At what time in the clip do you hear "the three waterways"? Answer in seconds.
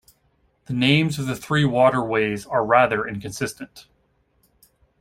1.27-2.47